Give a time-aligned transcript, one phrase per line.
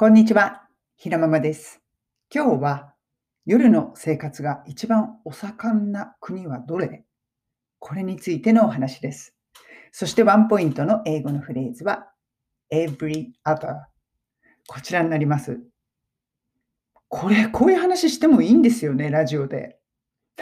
[0.00, 0.62] こんにちは、
[0.96, 1.82] ひらままです。
[2.34, 2.94] 今日は
[3.44, 7.04] 夜の生活が一番お盛んな国はどれ？
[7.78, 9.34] これについてのお話です。
[9.92, 12.06] そしてワンポイントの英語のフレーズは
[12.72, 13.74] every other
[14.66, 15.60] こちらになります。
[17.08, 19.76] これ、こういう話してもいいんですよね、ラジオで。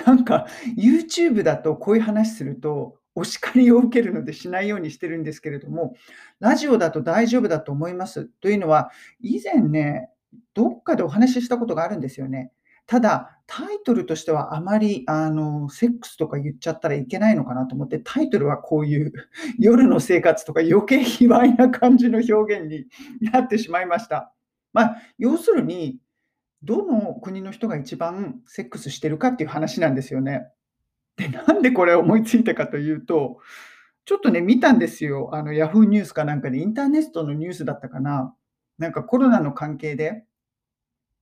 [0.07, 0.47] なんか
[0.77, 5.95] YouTube だとこういう話するとお叱りを受けるのでしないようにしてるんですけれども、
[6.39, 8.27] ラジオだと大丈夫だと思います。
[8.41, 8.91] というのは、
[9.21, 10.09] 以前ね、
[10.55, 12.53] どっかでお話ししたことがあるんですよね。
[12.87, 19.13] ただ、タイトルとしてはあまりあのセックスとか言っちゃったらいけないのかなと思って、タイトルはこういう
[19.59, 22.87] 夜の生活とか余計卑猥な感じの表現に
[23.33, 24.33] なってしまいました。
[24.73, 25.99] まあ、要するに、
[26.63, 30.49] どの国の人が一番セックスしてるかっていう話なんですよね。
[31.19, 33.39] で、なんでこれ思いついたかというと、
[34.05, 35.31] ちょっとね、見たんですよ。
[35.35, 38.35] あの、ヤフーニュースかなんかで、インターネットのニュースだったかな。
[38.79, 40.25] なんかコロナの関係で、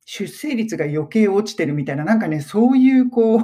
[0.05, 3.43] 出生率が余計落ちてるみたいな、なんかね、そういうこう、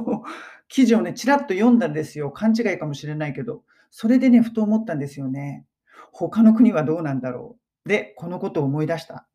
[0.68, 2.30] 記事をね、ちらっと読んだんですよ。
[2.30, 3.64] 勘違いかもしれないけど。
[3.90, 5.66] それでね、ふと思ったんですよね。
[6.12, 7.88] 他の国はどうなんだろう。
[7.88, 9.26] で、このことを思い出した。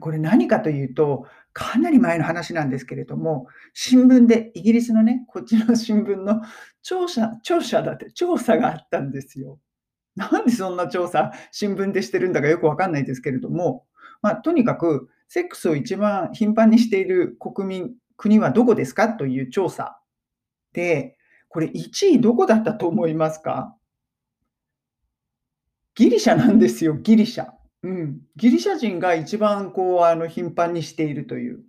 [0.00, 6.42] これ何かというと、かなり前の話なんですけれども、新聞で、イギリスのね、こっちの新聞の
[6.82, 9.58] 調査、調査だって、調査があったんですよ。
[10.14, 13.86] なんでそんな調査、新聞でしてるんだかよくわかんないですけれども、
[14.20, 19.10] まあ、とにかく、セックスを一番頻繁にしている国民、国はどこですか？
[19.10, 20.00] という調査。
[20.72, 21.16] で、
[21.48, 23.76] これ1位どこだったと思いますか？
[25.94, 27.57] ギリシャなんですよ、ギリシャ。
[27.82, 31.60] うん、ギリシャ人が一番こうあの頻繁にしているという、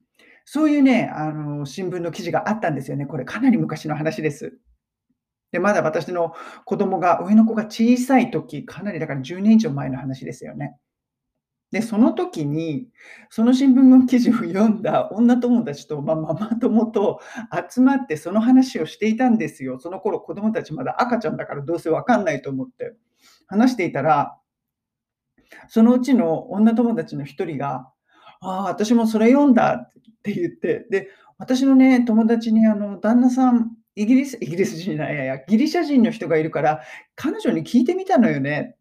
[0.46, 3.06] そういうね、あの新聞の記事があったんですよね。
[3.06, 4.58] これかなり昔の話です。
[5.52, 6.34] で、まだ私の
[6.66, 10.78] 子供が、上の子が小さい時、かなりだから10年以上前の話ですよね。
[11.72, 12.88] で、その時に、
[13.30, 17.20] その新聞の記事を読んだ女友達と、まあ、ママ友と
[17.72, 19.80] 集まってその話をしていたんですよ。
[19.80, 22.95] その頃子供たちまだ赤ちゃんだからどうせわかんないと思って
[23.45, 24.36] 話していたら、
[25.67, 27.92] そのうちの女友達の一人が、
[28.42, 29.92] ああ、私もそれ読んだっ
[30.23, 36.82] て言って、で、私のね、友達にあの旦那さん、イギリス、イギリス人じゃないやいや、ギリシャ人の人がいるから、
[37.15, 38.76] 彼女に聞いてみたのよね。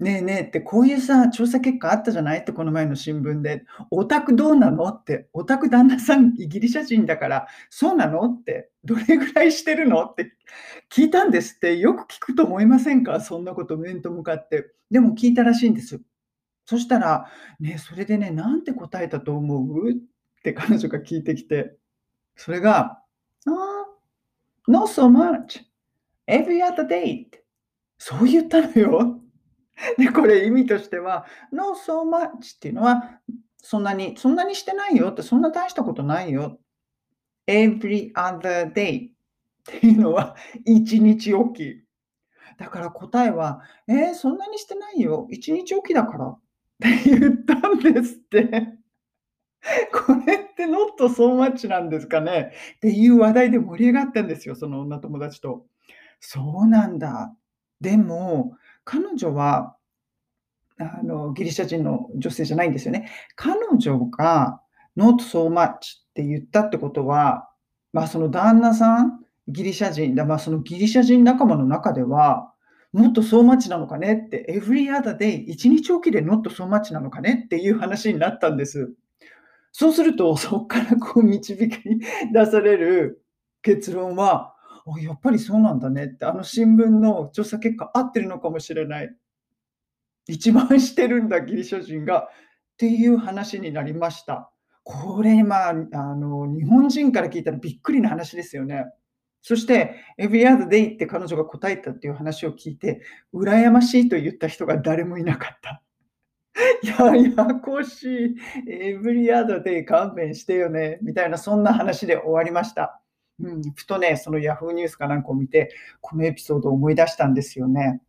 [0.00, 2.40] ねえねえって、こういうさ、調査結果あったじゃない？
[2.40, 3.64] って、この前の新聞で。
[3.90, 4.84] オタクどうなの？
[4.86, 8.20] って、オタク旦那さん、イギリシャ人だから、そうなの？
[8.30, 10.04] って、どれぐらいしてるの？
[10.04, 10.32] って
[10.88, 13.20] 聞いたんですって、よく聞くと思いませんか？
[13.20, 14.72] そんなこと面と向かって。
[14.88, 16.00] でも聞いたらしいんです。
[16.64, 17.26] そしたら、
[17.58, 19.90] ね、それでね、なんて答えたと思う？
[19.90, 19.94] っ
[20.44, 21.74] て彼女が聞いてきて、
[22.36, 23.00] それが、
[23.46, 25.64] ああ、not so much.
[26.28, 27.26] Every other day.
[27.26, 27.42] って
[27.98, 29.20] そう言ったのよ。
[29.96, 33.20] で、これ意味としては、no so much っていうのは、
[33.58, 36.58] そんなに、そんなにしてないよって、そんな大したことないよ。
[37.46, 39.10] every other day っ
[39.66, 41.84] ていうのは、 一日おき。
[42.58, 45.26] だから答えは、えー、そんなにしてないよ。
[45.30, 46.26] 一日おきだから。
[46.28, 46.40] っ
[46.80, 48.78] て言ったんですって。
[49.92, 55.66] これってノットソーマッチなんですかねっていう話題で盛り上がったんですよ、その女友達と。
[56.20, 57.34] そうなんだ。
[57.80, 58.56] でも、
[58.88, 59.76] 彼女は
[60.78, 63.10] あのギリシャ人の女性じゃないんですよね。
[63.36, 64.62] 彼女が
[64.96, 65.74] not so much っ
[66.14, 67.50] て言ったってことは、
[67.92, 72.50] まあ、その旦那さん、ギリシャ人だ、まあ、そのギリシャ人仲間の中では、
[72.92, 78.90] もっとそうマッチなのかねって、every other day、一日おきで not so much なのかねっていう話になったんです。
[79.72, 81.78] そうすると、そこからこう導き
[82.32, 83.22] 出される
[83.60, 84.54] 結論は、
[84.96, 89.14] あやっぱりそうなんだねって、あの新聞の調査結果合ってるのかもしれない。
[90.28, 92.22] 一番してるんだ、ギリシャ人が。
[92.22, 94.52] っていう話になりました。
[94.84, 95.74] これ、まあ、あ
[96.14, 98.86] の日本人から聞いたらびっくりな話ですよね。
[99.42, 103.02] そして、Every other day って彼女が答えたっていう話を聞いて、
[103.34, 105.82] 羨ましいと言った人が誰もいなかった。
[106.82, 108.36] ややこしい。
[108.66, 110.98] Every other day 勘弁してよね。
[111.02, 113.00] みたいな、そんな話で終わりました。
[113.40, 115.70] うん、ふとね、その Yahoo ニュースかなんかを見て、
[116.00, 118.00] このエピソードを思い出したんですよね。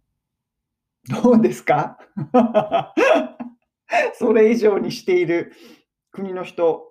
[1.23, 1.97] どうですか？
[4.15, 5.53] それ以上にしている
[6.11, 6.85] 国の人、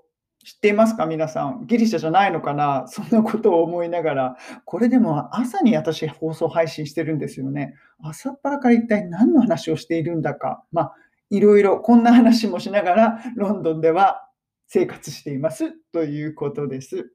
[0.44, 1.06] 知っていますか？
[1.06, 1.66] 皆さん。
[1.66, 2.86] ギリシャじゃないのかな？
[2.88, 4.36] そんなことを思いながら。
[4.64, 7.74] これでも朝に私放送配信してるんですよね。
[8.02, 10.64] 朝っぱらから一体何の話をしているんだか。
[10.72, 10.94] まあ、
[11.30, 14.28] いろいろこんな話もしながら、ロンドンでは
[14.68, 17.12] 生活していますということです。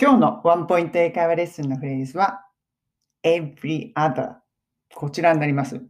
[0.00, 2.44] 今日のワンポイント英会話レッスンのフレーズは
[3.24, 4.36] every other
[4.94, 5.82] こちらになります。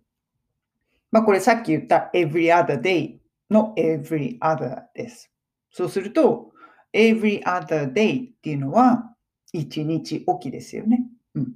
[1.11, 3.19] まあ、これさっき言った every other day
[3.51, 5.31] の every other です。
[5.71, 6.53] そうすると、
[6.95, 9.15] every other day っていうのは
[9.55, 11.05] 1日おきですよね。
[11.35, 11.53] うん、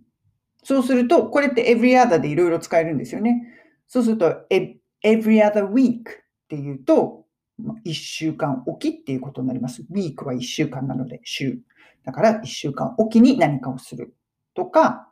[0.62, 3.48] そうすると、これって every other でいろいろ使えるんですよね。
[3.88, 6.02] そうすると、every other week っ
[6.50, 7.24] ていうと、
[7.86, 9.86] 1週間おきっていうことになります。
[9.90, 11.58] week は1週間なので、週。
[12.04, 14.14] だから1週間おきに何かをする
[14.54, 15.08] とか、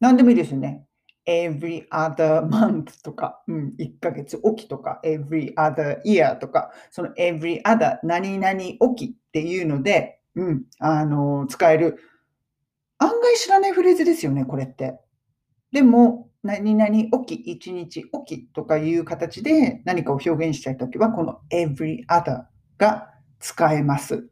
[0.00, 0.84] 何でもいいですよね。
[1.26, 11.98] every other month とか、うん、1ヶ月おきとか、every other year とか、その every other 何々おきっていうので、うん、あの、使える。
[12.98, 14.98] 案外知らないフレーズですよね、これって。
[15.72, 22.44] でも、何々おき、1日おきとかいう形で何かを表現したいときは、この every other
[22.78, 24.28] が使えます。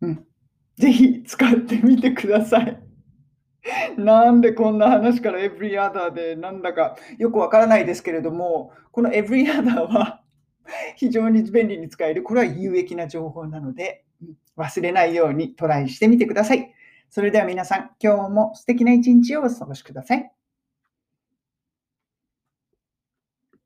[0.00, 0.26] うん。
[0.76, 2.82] ぜひ使ってみてください。
[3.96, 10.22] なんでこんな話から every other でなんだかよくわからないですけれども、この every other は
[10.96, 14.04] 非常に便利に使える、これは有益な情報なので、
[14.56, 16.72] 忘れないようにトライしてみてください。
[17.10, 20.32] それでは皆さん、今日も素敵な一日をお過ごしください。